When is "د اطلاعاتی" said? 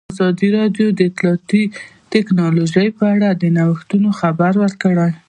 0.93-1.63